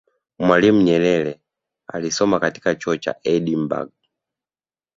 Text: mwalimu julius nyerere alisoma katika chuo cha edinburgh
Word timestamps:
mwalimu 0.39 0.79
julius 0.79 0.85
nyerere 0.89 1.39
alisoma 1.87 2.39
katika 2.39 2.75
chuo 2.75 2.97
cha 2.97 3.15
edinburgh 3.23 3.91